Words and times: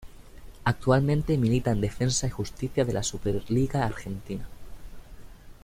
Actualmente 0.63 1.37
milita 1.37 1.69
en 1.69 1.79
Defensa 1.79 2.25
y 2.25 2.31
Justicia 2.31 2.85
de 2.85 2.93
la 2.93 3.03
Superliga 3.03 3.85
Argentina. 3.85 4.47